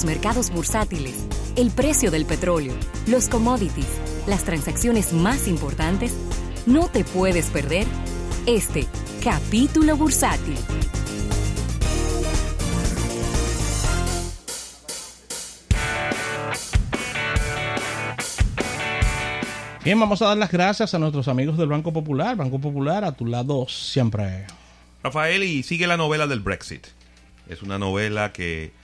[0.00, 1.26] los mercados bursátiles,
[1.56, 2.72] el precio del petróleo,
[3.06, 6.16] los commodities, las transacciones más importantes,
[6.64, 7.86] no te puedes perder
[8.46, 8.86] este
[9.22, 10.56] capítulo bursátil.
[19.84, 22.36] Bien, vamos a dar las gracias a nuestros amigos del Banco Popular.
[22.36, 24.46] Banco Popular, a tu lado siempre.
[25.02, 26.86] Rafael, y sigue la novela del Brexit.
[27.50, 28.79] Es una novela que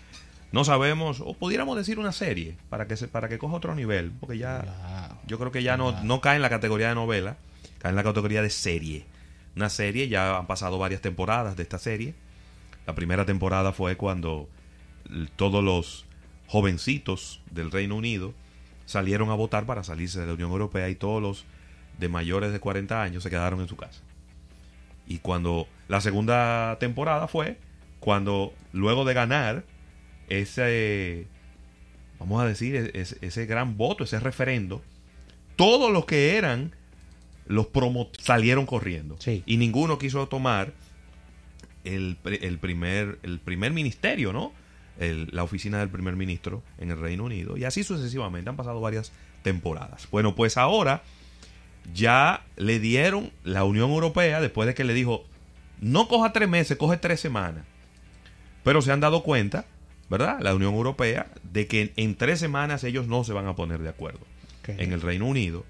[0.52, 4.12] no sabemos, o pudiéramos decir una serie, para que se, para que coja otro nivel,
[4.20, 7.36] porque ya yo creo que ya no, no cae en la categoría de novela,
[7.78, 9.06] cae en la categoría de serie.
[9.56, 12.14] Una serie, ya han pasado varias temporadas de esta serie.
[12.86, 14.48] La primera temporada fue cuando
[15.36, 16.04] todos los
[16.46, 18.34] jovencitos del Reino Unido
[18.84, 21.44] salieron a votar para salirse de la Unión Europea y todos los
[21.98, 24.00] de mayores de 40 años se quedaron en su casa.
[25.08, 27.58] Y cuando la segunda temporada fue
[28.00, 29.64] cuando luego de ganar
[30.28, 31.26] ese,
[32.18, 34.82] vamos a decir, ese, gran voto, ese referendo,
[35.56, 36.74] todos los que eran
[37.46, 39.16] los promos salieron corriendo.
[39.46, 40.72] Y ninguno quiso tomar
[41.84, 44.52] el, el, primer, el primer ministerio, ¿no?
[44.98, 47.56] la oficina del primer ministro en el Reino Unido.
[47.56, 48.50] Y así sucesivamente.
[48.50, 50.08] Han pasado varias temporadas.
[50.10, 51.02] Bueno, pues ahora
[51.94, 55.24] ya le dieron la Unión Europea, después de que le dijo,
[55.80, 57.64] no coja tres meses, coge tres semanas.
[58.64, 59.66] Pero se han dado cuenta,
[60.08, 60.38] ¿verdad?
[60.40, 63.88] La Unión Europea, de que en tres semanas ellos no se van a poner de
[63.88, 64.20] acuerdo
[64.66, 65.64] en el Reino Unido.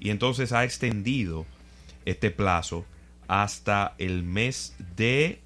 [0.00, 1.46] Y entonces ha extendido
[2.04, 2.84] este plazo
[3.28, 5.40] hasta el mes de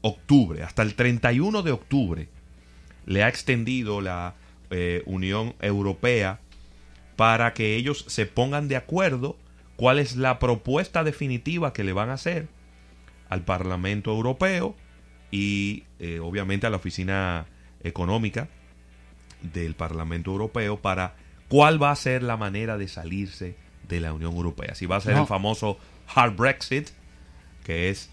[0.00, 2.28] octubre, hasta el 31 de octubre,
[3.06, 4.34] le ha extendido la
[4.70, 6.40] eh, Unión Europea
[7.16, 9.36] para que ellos se pongan de acuerdo
[9.76, 12.48] cuál es la propuesta definitiva que le van a hacer
[13.28, 14.74] al Parlamento Europeo
[15.34, 17.46] y eh, obviamente a la Oficina
[17.82, 18.48] Económica
[19.42, 21.16] del Parlamento Europeo para
[21.48, 23.56] cuál va a ser la manera de salirse
[23.88, 24.76] de la Unión Europea.
[24.76, 25.76] Si va a ser el famoso
[26.14, 26.90] hard Brexit,
[27.64, 28.10] que es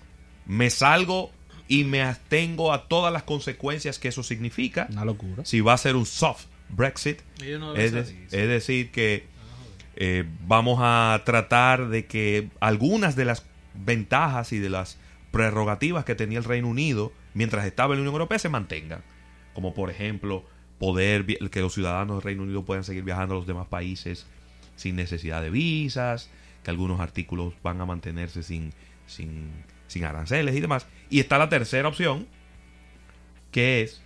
[0.47, 1.29] me salgo
[1.67, 4.87] y me atengo a todas las consecuencias que eso significa.
[4.89, 5.45] Una locura.
[5.45, 7.19] Si va a ser un soft Brexit,
[7.75, 9.27] es, decir, que
[9.95, 13.45] eh, vamos a tratar de que algunas de las
[13.75, 14.97] ventajas y de las
[15.31, 19.03] prerrogativas que tenía el Reino Unido mientras estaba en la Unión Europea se mantengan.
[19.53, 20.45] Como por ejemplo,
[20.79, 24.27] poder que los ciudadanos del Reino Unido puedan seguir viajando a los demás países
[24.75, 26.29] sin necesidad de visas,
[26.63, 28.73] que algunos artículos van a mantenerse sin,
[29.07, 29.51] sin
[29.91, 30.87] sin aranceles y demás.
[31.09, 32.25] Y está la tercera opción,
[33.51, 34.01] que es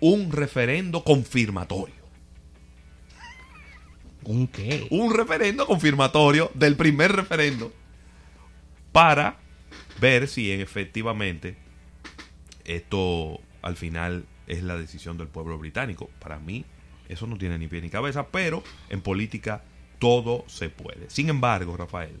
[0.00, 1.94] un referendo confirmatorio.
[4.24, 4.88] ¿Un qué?
[4.90, 7.72] Un referendo confirmatorio del primer referendo
[8.90, 9.38] para
[10.00, 11.56] ver si efectivamente
[12.64, 16.10] esto al final es la decisión del pueblo británico.
[16.18, 16.64] Para mí
[17.08, 19.62] eso no tiene ni pie ni cabeza, pero en política
[19.98, 21.10] todo se puede.
[21.10, 22.20] Sin embargo, Rafael,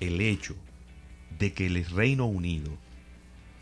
[0.00, 0.56] el hecho
[1.38, 2.70] de que el Reino Unido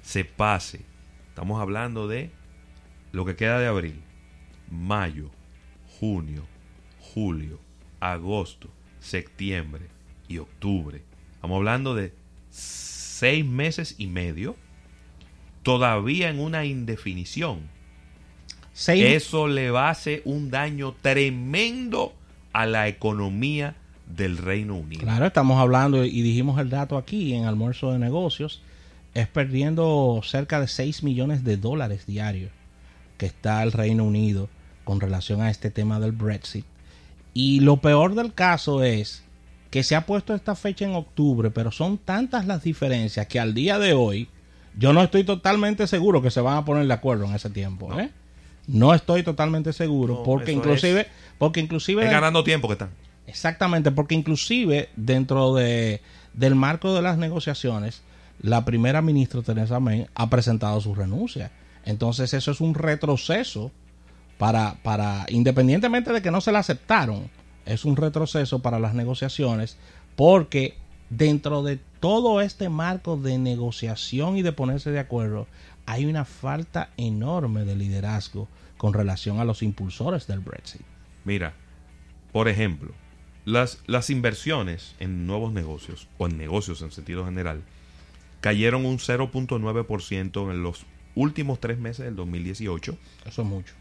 [0.03, 0.81] se pase,
[1.29, 2.31] estamos hablando de
[3.13, 4.01] lo que queda de abril,
[4.71, 5.31] mayo,
[5.99, 6.47] junio,
[7.01, 7.59] julio,
[8.01, 8.69] agosto,
[9.01, 9.89] septiembre
[10.29, 11.03] y octubre.
[11.35, 12.13] Estamos hablando de
[12.57, 14.57] seis meses y medio,
[15.63, 17.61] todavía en una indefinición.
[18.87, 22.15] Eso le va a hacer un daño tremendo
[22.53, 23.75] a la economía
[24.07, 25.03] del Reino Unido.
[25.03, 28.63] Claro, estamos hablando y dijimos el dato aquí en almuerzo de negocios,
[29.15, 32.51] es perdiendo cerca de 6 millones de dólares diarios
[33.17, 34.49] que está el Reino Unido
[34.85, 36.65] con relación a este tema del Brexit.
[37.35, 39.23] Y lo peor del caso es
[39.71, 43.55] que se ha puesto esta fecha en octubre, pero son tantas las diferencias que al
[43.55, 44.29] día de hoy
[44.79, 47.89] yo no estoy totalmente seguro que se van a poner de acuerdo en ese tiempo.
[47.89, 48.11] No, ¿eh?
[48.67, 51.07] no estoy totalmente seguro porque inclusive
[51.39, 52.91] porque inclusive es ganando tiempo que están
[53.27, 56.01] Exactamente, porque inclusive dentro de,
[56.33, 58.03] del marco de las negociaciones,
[58.41, 61.51] la primera ministra Teresa May ha presentado su renuncia.
[61.85, 63.73] Entonces eso es un retroceso
[64.39, 67.29] para, para, independientemente de que no se la aceptaron,
[67.67, 69.77] es un retroceso para las negociaciones
[70.15, 70.77] porque
[71.11, 75.47] dentro de todo este marco de negociación y de ponerse de acuerdo,
[75.85, 80.83] hay una falta enorme de liderazgo con relación a los impulsores del Brexit.
[81.25, 81.55] Mira,
[82.33, 82.93] por ejemplo,
[83.45, 87.63] las, las inversiones en nuevos negocios, o en negocios en sentido general,
[88.41, 90.85] cayeron un 0.9% en los
[91.15, 92.97] últimos tres meses del 2018.
[93.25, 93.75] Eso es mucho.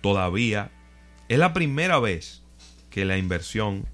[0.00, 0.70] Todavía
[1.28, 2.42] es la primera vez
[2.90, 3.86] que la inversión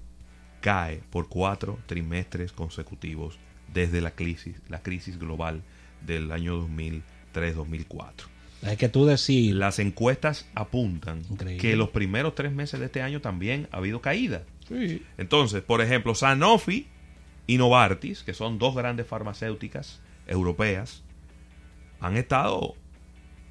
[0.61, 3.37] cae por cuatro trimestres consecutivos
[3.73, 5.61] desde la crisis, la crisis global
[6.05, 8.11] del año 2003-2004.
[8.61, 9.55] Es que tú decir.
[9.55, 11.61] Las encuestas apuntan Increíble.
[11.61, 14.43] que los primeros tres meses de este año también ha habido caída.
[14.67, 15.03] Sí.
[15.17, 16.87] Entonces, por ejemplo, Sanofi
[17.47, 21.03] y Novartis, que son dos grandes farmacéuticas europeas,
[21.99, 22.75] han estado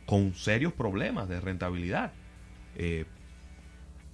[0.06, 2.12] con serios problemas de rentabilidad.
[2.76, 3.04] Eh,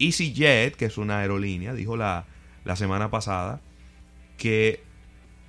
[0.00, 2.26] EasyJet, que es una aerolínea, dijo la,
[2.64, 3.60] la semana pasada
[4.36, 4.82] que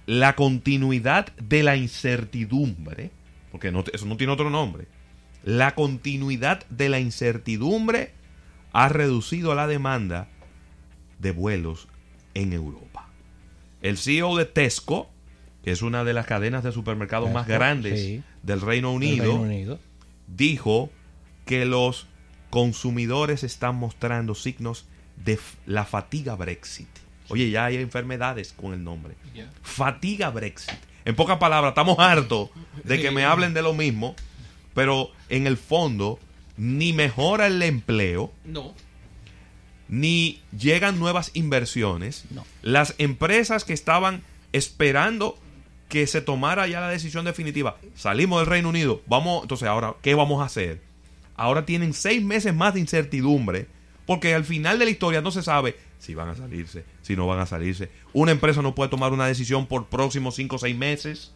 [0.06, 3.12] la continuidad de la incertidumbre,
[3.52, 4.88] porque no, eso no tiene otro nombre,
[5.44, 8.12] la continuidad de la incertidumbre
[8.74, 10.28] ha reducido la demanda
[11.20, 11.88] de vuelos
[12.34, 13.10] en Europa.
[13.82, 15.10] El CEO de Tesco,
[15.64, 18.24] que es una de las cadenas de supermercados más grandes sí.
[18.44, 19.80] del Reino del Unido, Reino Unido.
[20.28, 20.90] dijo
[21.46, 22.08] que los
[22.52, 24.86] consumidores están mostrando signos
[25.18, 26.88] de la fatiga Brexit.
[27.30, 29.16] Oye, ya hay enfermedades con el nombre.
[29.64, 30.78] Fatiga Brexit.
[31.06, 32.50] En pocas palabras, estamos hartos
[32.84, 34.16] de que me hablen de lo mismo,
[34.76, 36.20] pero en el fondo
[36.58, 38.74] ni mejora el empleo, No.
[39.88, 42.26] ni llegan nuevas inversiones.
[42.30, 42.46] No.
[42.62, 44.22] Las empresas que estaban
[44.54, 45.38] esperando
[45.90, 50.14] que se tomara ya la decisión definitiva, salimos del Reino Unido, vamos, entonces ahora, ¿qué
[50.16, 50.82] vamos a hacer?
[51.36, 53.68] Ahora tienen seis meses más de incertidumbre,
[54.06, 57.28] porque al final de la historia no se sabe si van a salirse, si no
[57.28, 57.90] van a salirse.
[58.14, 61.34] Una empresa no puede tomar una decisión por próximos cinco o seis meses,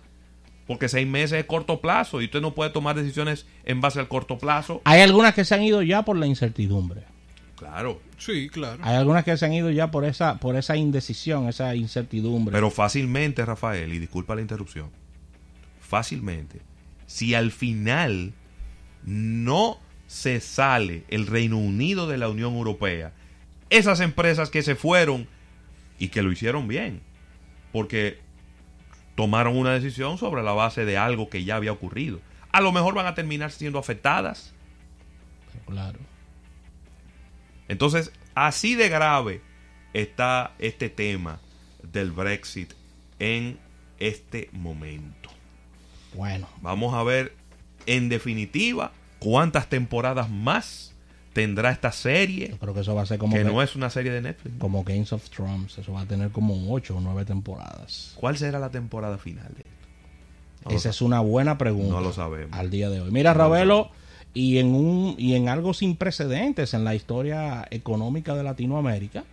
[0.68, 4.08] porque seis meses es corto plazo y usted no puede tomar decisiones en base al
[4.08, 4.82] corto plazo.
[4.84, 7.04] Hay algunas que se han ido ya por la incertidumbre.
[7.56, 8.82] Claro, Sí, claro.
[8.84, 12.54] Hay algunas que se han ido ya por esa, por esa indecisión, esa incertidumbre.
[12.54, 14.90] Pero fácilmente, Rafael, y disculpa la interrupción,
[15.80, 16.62] fácilmente,
[17.06, 18.34] si al final
[19.04, 23.14] no se sale el Reino Unido de la Unión Europea,
[23.70, 25.28] esas empresas que se fueron
[26.00, 27.02] y que lo hicieron bien,
[27.72, 28.20] porque
[29.16, 32.20] tomaron una decisión sobre la base de algo que ya había ocurrido,
[32.52, 34.54] a lo mejor van a terminar siendo afectadas.
[35.66, 36.00] claro.
[37.68, 39.42] Entonces, así de grave
[39.94, 41.40] está este tema
[41.82, 42.74] del Brexit
[43.18, 43.58] en
[44.00, 45.30] este momento.
[46.14, 47.36] Bueno, Vamos a ver,
[47.86, 50.94] en definitiva, cuántas temporadas más
[51.34, 53.90] tendrá esta serie, yo creo que eso va a ser como, que no es una
[53.90, 54.56] serie de Netflix.
[54.58, 55.78] como Games of Thrones.
[55.78, 58.14] Eso va a tener como ocho o nueve temporadas.
[58.16, 60.70] ¿Cuál será la temporada final de esto?
[60.70, 61.94] No Esa es una buena pregunta.
[61.94, 62.58] No lo sabemos.
[62.58, 63.12] Al día de hoy.
[63.12, 63.92] Mira, No lo Ravelo,
[64.34, 69.24] y en un y en algo sin precedentes en la historia económica de Latinoamérica,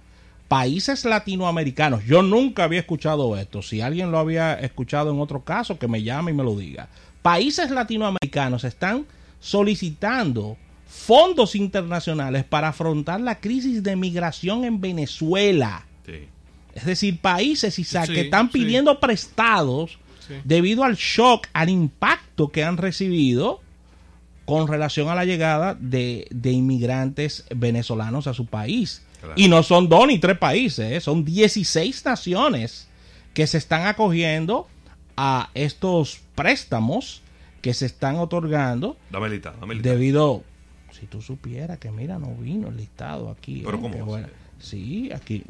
[0.48, 2.04] países latinoamericanos.
[2.04, 3.62] Yo nunca había escuchado esto.
[3.62, 6.88] Si alguien lo había escuchado en otro caso, que me llame y me lo diga.
[7.22, 9.06] Países latinoamericanos están
[9.42, 10.56] solicitando
[10.86, 15.84] fondos internacionales para afrontar la crisis de migración en Venezuela.
[16.06, 16.28] Sí.
[16.74, 18.58] Es decir, países Isaac, Sí, que están sí.
[18.58, 19.98] pidiendo prestados
[20.44, 23.60] debido al shock, al impacto que han recibido
[24.46, 29.02] con relación a la llegada de, de inmigrantes venezolanos a su país.
[29.20, 29.34] Claro.
[29.36, 31.00] Y no son dos ni tres países, ¿eh?
[31.00, 32.88] son 16 naciones
[33.34, 34.68] que se están acogiendo
[35.16, 37.22] a estos préstamos
[37.62, 39.94] que se están otorgando Dame el listado, dame el listado.
[39.98, 40.44] debido
[40.90, 43.80] si tú supieras que mira no vino el listado aquí Pero ¿eh?
[43.80, 44.28] ¿cómo bueno.
[44.58, 45.42] sí aquí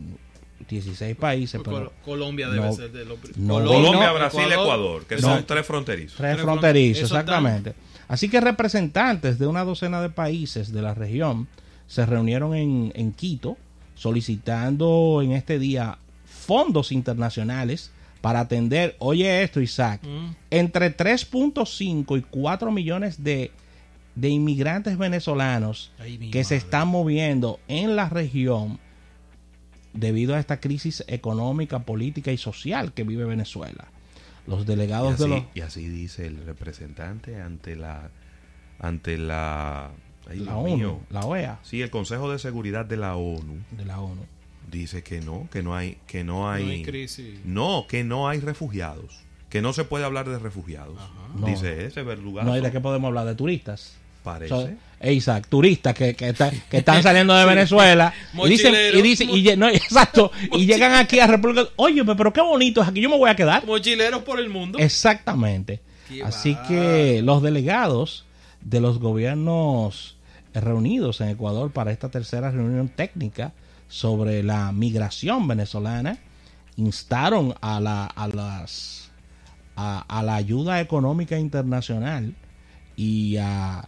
[0.68, 5.16] 16 países pero Colombia debe no- ser de los no Colombia, vino- Brasil, Ecuador, que
[5.16, 5.22] No.
[5.22, 6.16] son tres fronterizos.
[6.16, 7.74] tres fronterizos exactamente
[8.06, 11.48] así que representantes de una docena de países de la región
[11.88, 13.56] se reunieron en, en Quito
[13.96, 17.90] solicitando en este día fondos internacionales
[18.22, 20.30] para atender, oye esto Isaac, Mm.
[20.50, 23.50] entre 3.5 y 4 millones de,
[24.14, 28.78] de inmigrantes venezolanos Ay, que se están moviendo en la región
[29.92, 33.88] debido a esta crisis económica, política y social que vive Venezuela.
[34.46, 35.42] Los delegados de los...
[35.54, 38.10] y así dice el representante ante la
[38.78, 39.90] ante la
[40.28, 41.00] ay, La ONU, mío.
[41.10, 44.24] la OEA, Sí, el Consejo de Seguridad de la ONU de la ONU.
[44.72, 47.38] Dice que no, que no hay que no No hay hay crisis.
[47.44, 50.96] no, que no hay refugiados, que no se puede hablar de refugiados.
[51.36, 51.46] No.
[51.46, 52.46] Dice ese verdugazo.
[52.48, 53.96] No hay de qué podemos hablar de turistas.
[54.24, 54.48] Parece.
[54.48, 54.68] So,
[55.08, 58.14] Isaac, turistas que, que, está- que están saliendo de Venezuela
[58.44, 62.40] y dicen, y dicen, y, no, exacto, y llegan aquí a República, oye, pero qué
[62.40, 63.66] bonito es aquí, yo me voy a quedar.
[63.66, 64.78] Mochileros por el mundo.
[64.78, 65.80] Exactamente.
[66.08, 68.24] Qué Así que los delegados
[68.60, 70.16] de los gobiernos
[70.54, 73.52] reunidos en Ecuador para esta tercera reunión técnica
[73.92, 76.16] sobre la migración venezolana
[76.76, 79.10] instaron a la a las
[79.76, 82.34] a, la ayuda económica internacional
[82.96, 83.86] y a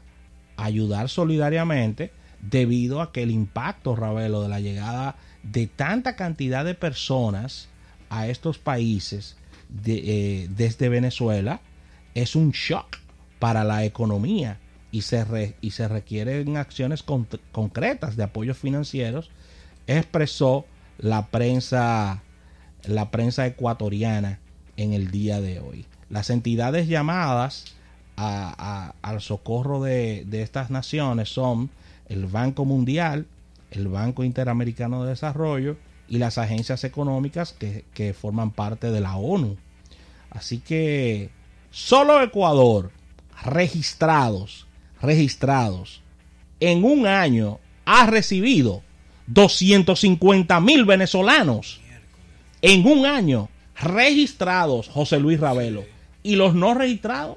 [0.58, 2.10] ayudar solidariamente
[2.42, 7.68] debido a que el impacto, Ravelo, de la llegada de tanta cantidad de personas
[8.10, 9.36] a estos países
[9.70, 10.02] de-
[10.42, 11.60] eh, desde Venezuela
[12.14, 12.98] es un shock
[13.38, 14.58] para la economía
[14.92, 19.30] y se, re- y se requieren acciones con- concretas de apoyos financieros,
[19.86, 20.66] expresó
[20.98, 22.22] la prensa,
[22.84, 24.40] la prensa ecuatoriana
[24.76, 25.86] en el día de hoy.
[26.10, 27.74] Las entidades llamadas
[28.16, 31.70] al socorro de, de estas naciones son
[32.08, 33.26] el Banco Mundial,
[33.70, 35.76] el Banco Interamericano de Desarrollo
[36.08, 39.56] y las agencias económicas que, que forman parte de la ONU.
[40.30, 41.30] Así que
[41.70, 42.90] solo Ecuador,
[43.44, 44.66] registrados,
[45.00, 46.02] registrados,
[46.60, 48.82] en un año ha recibido
[49.26, 51.80] 250 mil venezolanos.
[52.62, 53.48] En un año
[53.80, 55.84] registrados, José Luis Ravelo.
[56.22, 57.36] Y los no registrados,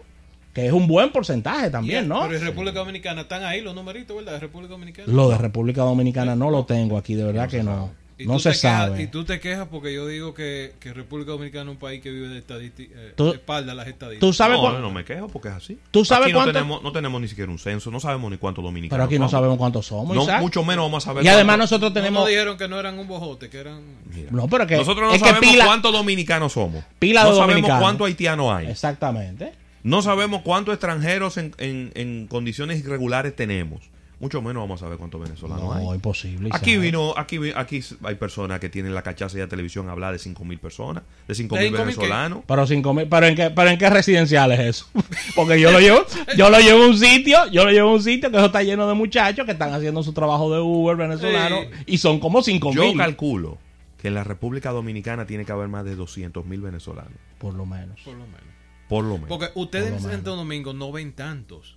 [0.53, 2.21] que es un buen porcentaje también, ¿no?
[2.21, 4.33] Pero en República Dominicana están ahí los numeritos, ¿verdad?
[4.33, 5.11] De República Dominicana.
[5.11, 7.91] Lo de República Dominicana no lo tengo aquí, de verdad que no.
[8.19, 9.03] Y No se te quejas- sabe.
[9.03, 12.09] y tú te quejas porque yo digo que, que República Dominicana es un país que
[12.09, 14.27] vive de estadística, eh, Tú- espalda las estadísticas.
[14.27, 15.77] ¿Tú sabes no, no me quejo porque es así.
[15.91, 18.37] ¿Tú sabes Aquí no cuánto- tenemos, no tenemos ni siquiera un censo, no sabemos ni
[18.37, 19.31] cuántos dominicanos Pero aquí no somos.
[19.31, 20.15] sabemos cuántos somos.
[20.15, 20.41] No, Isaac.
[20.41, 21.23] mucho menos vamos a saber.
[21.23, 22.19] Y además cuántos- nosotros No tenemos...
[22.21, 23.81] nos dijeron que no eran un bojote, que eran...
[24.11, 26.83] Mira, No, pero que, Nosotros no es que sabemos pila- cuántos dominicanos somos.
[26.97, 28.65] Pila no de sabemos cuántos haitianos hay.
[28.67, 29.53] Exactamente.
[29.83, 33.81] No sabemos cuántos extranjeros en, en- en condiciones irregulares tenemos.
[34.19, 35.95] Mucho menos vamos a saber cuántos venezolanos No, hay.
[35.95, 36.49] imposible.
[36.51, 40.11] Aquí vino, aquí, aquí hay personas que tienen la cachaza y la televisión a hablar
[40.13, 41.83] de 5 mil personas, de 5 ¿De mil 5.000 qué?
[41.85, 42.39] venezolanos.
[42.47, 44.87] Pero cinco mil, pero en qué, pero en qué residencial es eso?
[45.35, 46.03] Porque yo lo llevo,
[46.35, 48.63] yo lo llevo a un sitio, yo lo llevo a un sitio que eso está
[48.63, 51.83] lleno de muchachos que están haciendo su trabajo de Uber venezolano Sí.
[51.85, 52.97] y son como cinco Yo mil.
[52.97, 53.59] calculo
[54.01, 57.65] que en la República Dominicana tiene que haber más de 200 mil venezolanos, Por lo
[57.67, 57.99] menos.
[58.01, 58.41] Por lo menos.
[58.89, 59.29] por lo menos.
[59.29, 61.76] Porque ustedes Por en Santo Domingo no ven tantos.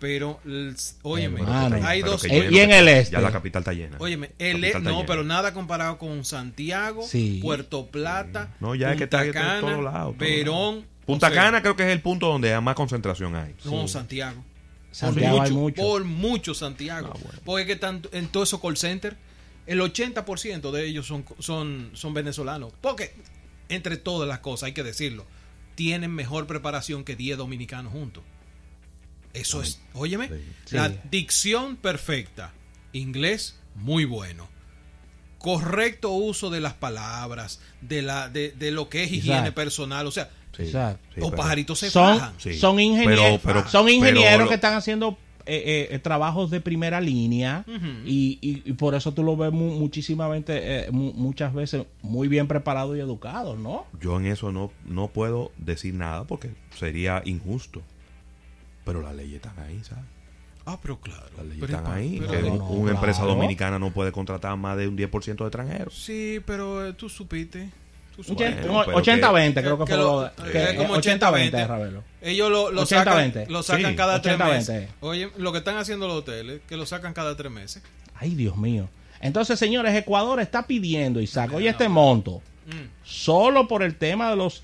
[0.00, 0.38] Pero,
[1.02, 1.80] óyeme, Hermano.
[1.86, 2.22] hay Pero dos...
[2.22, 3.12] que Eh, lleno, y en el este.
[3.12, 3.96] Ya la capital está llena.
[3.98, 5.06] Óyeme, el, está no, llena.
[5.06, 7.40] pero nada comparado con Santiago, Sí.
[7.42, 10.16] Puerto Plata, No, ya es que Punta está en Cana, todos lados.
[10.16, 10.74] todos Verón.
[10.76, 10.84] lados.
[11.04, 13.54] Punta o sea, Cana creo que es el punto donde más concentración hay.
[13.64, 13.94] No, Sí.
[13.94, 14.44] Santiago.
[14.92, 15.82] Santiago por hay mucho, mucho.
[15.82, 17.12] Por mucho Santiago.
[17.14, 17.40] Ah, bueno.
[17.44, 19.16] Porque es que están en todos esos call centers,
[19.66, 22.72] el 80% de ellos son, son, son venezolanos.
[22.80, 23.14] Porque,
[23.68, 25.26] entre todas las cosas, hay que decirlo,
[25.74, 28.22] tienen mejor preparación que 10 dominicanos juntos.
[29.34, 30.28] Eso es, óyeme,
[30.64, 30.74] Sí.
[30.76, 32.52] la dicción perfecta,
[32.92, 34.48] inglés muy bueno.
[35.38, 39.54] Correcto uso de las palabras, de la de, de lo que es higiene Exacto.
[39.54, 41.06] personal, o sea, Sí, Exacto.
[41.14, 42.34] sí, los pajaritos se son, fajan.
[42.38, 42.54] Sí.
[42.54, 45.16] son ingenieros, Pero- pero- son ingenieros pero que están haciendo
[45.50, 47.64] eh, eh, trabajos de primera línea
[48.04, 50.52] y, y- y por eso tú lo ves mu- muchísimamente,
[50.86, 53.86] eh, mu- muchas veces muy bien preparados y educados, ¿no?
[53.98, 57.80] Yo en eso no, no puedo decir nada porque sería injusto.
[58.88, 60.04] Pero las leyes están ahí, ¿sabes?
[60.66, 61.24] Ah, pero claro.
[61.36, 62.16] Las leyes Pero- están ahí.
[62.20, 65.48] pero- que no, no, una empresa dominicana no puede contratar más de un 10% de
[65.48, 65.94] extranjeros.
[65.94, 67.70] Sí, pero eh, tú supiste.
[68.16, 68.62] Tú Un supiste.
[68.66, 71.66] Bueno, pero 80-20 que- creo que, que fue lo- que como eh, 80-20 80-20.
[71.66, 72.02] Ravelo.
[72.20, 73.32] Ellos lo, lo 80-20.
[73.42, 74.48] sacan, lo sacan Sí, cada tres 80-20.
[74.52, 74.90] meses.
[75.00, 77.82] Oye, lo que están haciendo los hoteles, que lo sacan cada tres meses.
[78.14, 78.88] Ay, Dios mío.
[79.20, 82.88] Entonces, señores, Ecuador está pidiendo, Isaac, oye este monto, Mm.
[83.04, 84.62] solo por el tema de los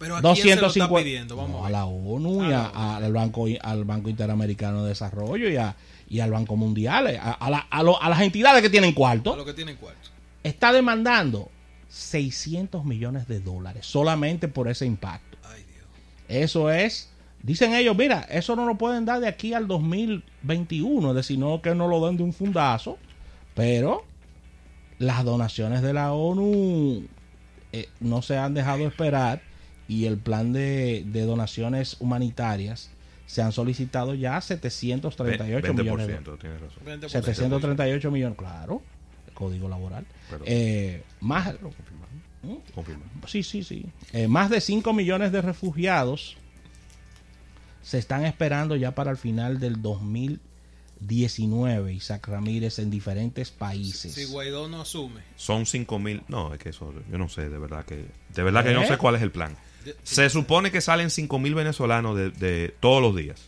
[0.00, 1.36] Pero ¿a se lo está 250 pidiendo?
[1.36, 4.88] Vamos No, a a la ONU y A a- al banco al banco interamericano de
[4.88, 5.76] desarrollo y, a-
[6.08, 8.94] y al banco mundial a, a la- a lo- a las entidades que tienen A
[8.94, 10.10] cuarto lo que tienen cuarto.
[10.42, 11.48] está demandando
[11.90, 15.84] 600 millones de dólares solamente por ese impacto Ay, Dios.
[16.28, 17.10] eso es
[17.42, 21.60] dicen ellos mira eso no lo pueden dar de aquí al 2021 es decir no
[21.62, 22.96] que no lo den de un fundazo
[23.54, 24.04] pero
[24.98, 27.04] las donaciones de la ONU
[27.72, 29.42] eh, no se han dejado esperar
[29.90, 32.90] y el plan de, de donaciones humanitarias
[33.26, 36.84] se han solicitado ya 738 Ve- millones de 20%, tienes razón.
[36.84, 37.08] 20%.
[37.08, 38.82] 738 millones, claro,
[39.26, 40.06] el código laboral.
[40.30, 42.10] Pero- Eh, más, Confirmado.
[42.74, 43.10] Confirmado.
[43.26, 43.86] sí, sí, sí.
[44.12, 46.36] Eh, más de 5 millones de refugiados
[47.82, 54.12] se están esperando ya para el final del 2019, Isaac Ramírez, en diferentes países.
[54.14, 55.22] Si Guaidó no asume.
[55.36, 56.22] Son 5 mil.
[56.28, 58.06] No, es que eso, yo no sé, de verdad que.
[58.34, 58.86] De verdad que no ¿Eh?
[58.86, 59.56] sé cuál es el plan.
[60.02, 63.40] Se supone que salen 5 mil venezolanos de, de todos los días.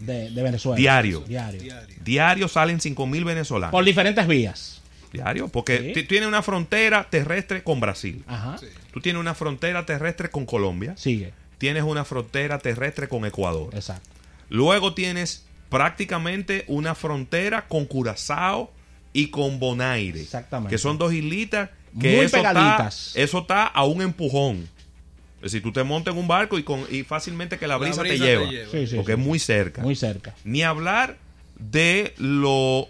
[0.00, 0.76] De, de Venezuela.
[0.76, 1.20] Diario.
[1.26, 1.60] Diario.
[1.62, 1.96] Diario.
[2.04, 3.72] Diario salen 5 mil venezolanos.
[3.72, 4.80] Por diferentes vías.
[5.12, 5.92] Diario, porque Sí.
[5.94, 8.22] ti- tiene una frontera terrestre con Brasil.
[8.28, 8.58] Ajá.
[8.58, 8.66] Sí.
[8.92, 10.94] Tú tienes una frontera terrestre con Colombia.
[10.96, 11.32] Sigue.
[11.58, 13.74] Tienes una frontera terrestre con Ecuador.
[13.74, 14.08] Exacto.
[14.48, 18.70] Luego tienes prácticamente una frontera con Curazao
[19.12, 20.20] y con Bonaire.
[20.20, 20.72] Exactamente.
[20.74, 23.08] Que son dos islitas que Muy eso pegaditas.
[23.08, 24.68] Está, eso está a un empujón.
[25.42, 27.78] Es decir, tú te montas en un barco y, con, y fácilmente que la La
[27.78, 28.44] brisa, te te lleva.
[28.50, 28.70] lleva.
[28.70, 29.20] Sí, sí, porque sí.
[29.20, 29.82] es muy cerca.
[29.82, 30.34] Muy cerca.
[30.44, 31.16] Ni hablar
[31.58, 32.88] de lo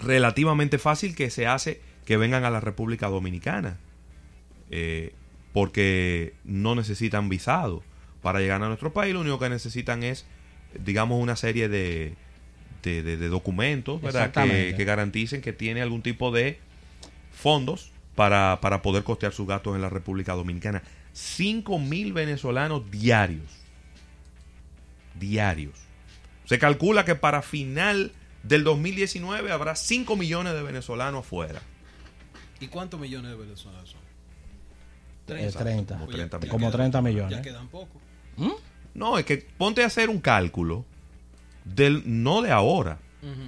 [0.00, 3.78] relativamente fácil que se hace que vengan a la República Dominicana.
[4.70, 5.12] Eh,
[5.52, 7.82] porque no necesitan visado
[8.22, 9.14] para llegar a nuestro país.
[9.14, 10.26] Lo único que necesitan es
[10.84, 12.12] digamos, una serie de,
[12.82, 14.30] de, de- de documentos, ¿verdad?
[14.32, 16.58] Que garanticen que tiene algún tipo de
[17.32, 20.82] fondos para, para poder costear sus gastos en la República Dominicana.
[21.12, 23.44] 5 mil venezolanos diarios.
[25.14, 25.74] Diarios.
[26.44, 28.10] Se calcula que para final
[28.42, 31.62] del 2019 habrá 5 millones de venezolanos afuera.
[32.60, 34.00] ¿Y cuántos millones de venezolanos son?
[35.36, 35.94] Eh, 30.
[35.98, 36.50] Como 30 millones.
[36.50, 37.36] Como 30 millones.
[37.36, 38.02] Ya quedan pocos.
[38.94, 40.84] No, es que ponte a hacer un cálculo
[41.64, 42.98] del no de ahora,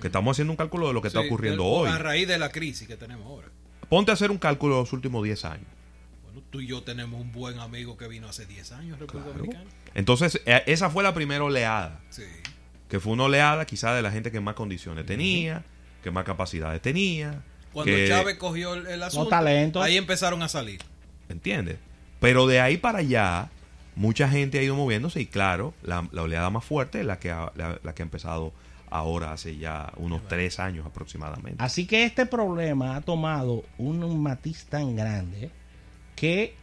[0.00, 1.90] que estamos haciendo un cálculo de lo que está ocurriendo del- hoy.
[1.90, 3.48] A raíz de la crisis que tenemos ahora.
[3.90, 5.66] Ponte a hacer un cálculo de los últimos 10 años.
[6.24, 9.28] Bueno, tú y yo tenemos un buen amigo que vino hace 10 años a República
[9.30, 9.64] Dominicana.
[9.94, 12.22] Entonces, eh, esa fue la primera oleada, Sí.
[12.88, 15.64] que fue una oleada quizá de la gente que más condiciones tenía,
[16.02, 17.42] que más capacidades tenía,
[17.72, 19.82] Cuando que, Chávez cogió el, el asunto, talentos.
[19.84, 20.80] ahí empezaron a salir.
[21.28, 21.76] ¿entiendes?
[22.20, 23.50] Pero de ahí para allá,
[23.96, 27.30] mucha gente ha ido moviéndose y claro, la, la oleada más fuerte es la que,
[27.30, 28.52] ha, la, la que ha empezado
[28.90, 31.62] ahora hace ya unos tres años aproximadamente.
[31.62, 35.50] Así que este problema ha tomado un, matiz tan grande
[36.16, 36.54] que,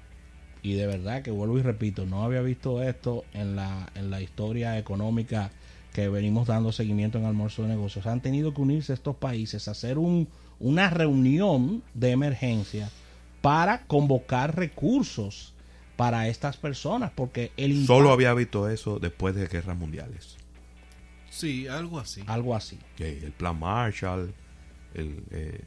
[0.61, 4.21] y de verdad que vuelvo y repito, no había visto esto en la, en la
[4.21, 5.51] historia económica
[5.93, 8.05] que venimos dando seguimiento en Almuerzo de Negocios.
[8.05, 10.27] Han tenido que unirse estos países a hacer un,
[10.59, 12.89] una reunión de emergencia
[13.41, 15.53] para convocar recursos
[15.95, 20.37] para estas personas, porque el impacto- Solo había visto eso después de guerras mundiales.
[21.29, 22.23] Sí, algo así.
[22.27, 22.79] algo así.
[22.95, 24.33] que el plan Marshall,
[24.93, 25.61] el, eh,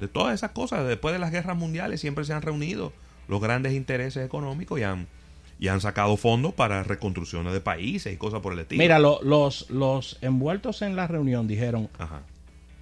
[0.00, 2.92] de todas esas cosas, después de las guerras mundiales siempre se han reunido
[3.28, 5.06] los grandes intereses económicos y han,
[5.58, 8.82] y han sacado fondos para reconstrucciones de países y cosas por el estilo.
[8.82, 12.22] Mira, lo- los, los envueltos en la reunión dijeron, Ajá.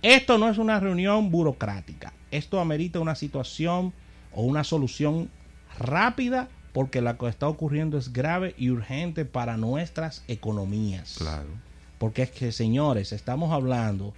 [0.02, 2.12] Esto no es una reunión burocrática.
[2.30, 3.92] Esto amerita una situación
[4.32, 5.30] o una solución
[5.78, 11.16] rápida porque lo que está ocurriendo es grave y urgente para nuestras economías.
[11.18, 11.48] Claro.
[11.98, 14.14] Porque es que, señores, estamos hablando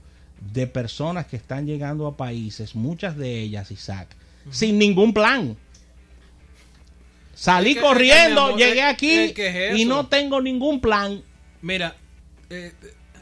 [0.52, 4.08] de personas que están llegando a países, muchas de ellas, Isaac,
[4.50, 5.56] sin ningún plan.
[7.34, 11.22] Salí Es que- corriendo, amor, llegué aquí es que es y no tengo ningún plan.
[11.62, 11.94] Mira,
[12.50, 12.72] eh,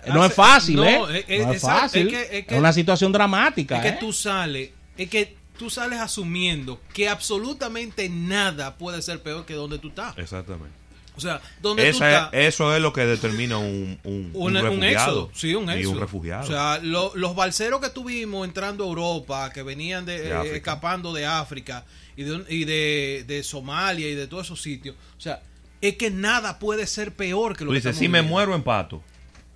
[0.06, 1.24] No hace- es fácil, no, ¿eh?
[1.28, 2.06] es- no es fácil.
[2.06, 3.76] Es, que, es que- es una situación dramática.
[3.76, 3.96] es que ¿eh?
[4.00, 9.78] tú sales, es que tú sales asumiendo que absolutamente nada puede ser peor que donde
[9.78, 10.16] tú estás.
[10.16, 10.74] Exactamente.
[11.16, 12.28] O sea, tú estás.
[12.32, 14.84] es- eso es lo que determina un, un, un un, un refugiado.
[14.86, 15.92] éxodo, sí, un Y éxodo.
[15.94, 16.44] un refugiado.
[16.44, 20.56] O sea, lo- los balseros que tuvimos entrando a Europa, que venían de, De eh,
[20.56, 21.84] escapando de África
[22.16, 24.94] y, de, y de, de Somalia y de todos esos sitios.
[25.16, 25.42] O sea,
[25.80, 29.02] es que nada puede ser peor que lo Tú que dices, si me muero empato.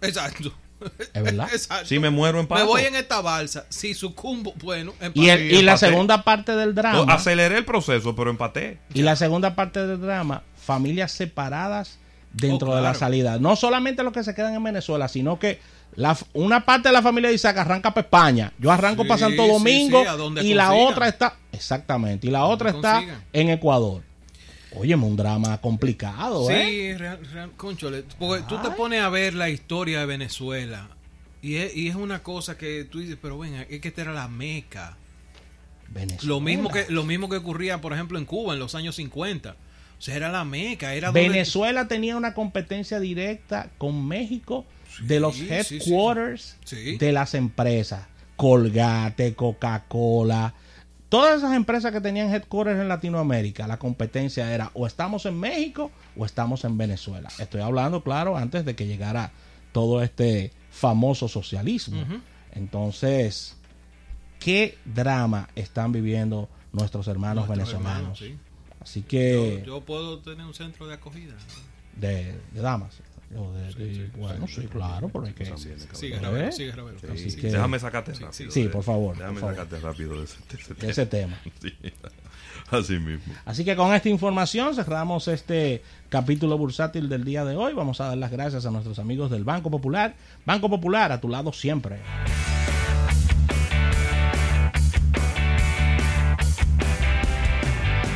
[0.00, 0.52] Exacto.
[1.12, 1.48] Es verdad.
[1.52, 1.86] Exacto.
[1.86, 2.62] Si me muero empato.
[2.62, 3.66] Me voy en esta balsa.
[3.68, 5.60] Si sucumbo, bueno, Y, el- empato.
[5.60, 5.78] y la empaté.
[5.86, 7.04] segunda parte del drama.
[7.04, 8.78] No, aceleré el proceso, pero empaté.
[8.94, 11.98] Y la segunda parte del drama, familias separadas
[12.32, 13.38] dentro Oh, de la salida.
[13.38, 15.58] No solamente los que se quedan en Venezuela, sino que
[15.96, 18.52] la, una parte de la familia de Isaac arranca para España.
[18.58, 20.04] Yo arranco Sí, para Santo Domingo
[20.40, 24.02] sí, y la otra está, exactamente, y la otra está en Ecuador.
[24.76, 26.64] Oye, un drama complicado, ¿eh?
[26.68, 30.86] Sí, real, real- conchole, porque tú te pones a ver la historia de Venezuela
[31.42, 34.12] y es, y es una cosa que tú dices, pero ven, es que esta era
[34.12, 34.96] la meca.
[35.88, 36.28] Venezuela.
[36.28, 39.56] Lo mismo que lo mismo que ocurría, por ejemplo, en Cuba en los años 50.
[40.00, 44.64] O sea, era la meca, era donde- Venezuela tenía una competencia directa con México
[45.02, 46.76] de los headquarters sí.
[46.92, 46.96] Sí.
[46.96, 48.06] de las empresas.
[48.34, 50.54] Colgate, Coca-Cola.
[51.10, 55.90] Todas esas empresas que tenían headquarters en Latinoamérica, la competencia era o estamos en México
[56.16, 57.28] o estamos en Venezuela.
[57.38, 59.32] Estoy hablando, claro, antes de que llegara
[59.72, 62.02] todo este famoso socialismo.
[62.52, 63.54] Entonces,
[64.38, 67.92] ¿qué drama están viviendo nuestros hermanos venezolanos?
[67.92, 68.38] hermanos, sí.
[68.80, 71.34] Así que Yo, yo puedo tener un centro de acogida.
[71.96, 72.98] de, de damas.
[73.36, 75.44] O de- de- bueno, sí, claro, pero hay que...
[75.92, 76.18] Sigue, ¿Eh?
[76.18, 76.98] Ravelo, sigue, Ravelo.
[77.00, 78.50] Que- Déjame sacarte rápido.
[78.50, 79.54] sí, de- por favor, Déjame por favor.
[79.54, 81.38] sacarte rápido de ese, de ese de ese tema.
[81.62, 81.72] Sí,
[82.72, 83.32] Así mismo.
[83.44, 87.72] Así que con esta información cerramos este capítulo bursátil del día de hoy.
[87.72, 90.14] Vamos a dar las gracias a nuestros amigos del Banco Popular.
[90.44, 91.98] Banco Popular, a tu lado siempre.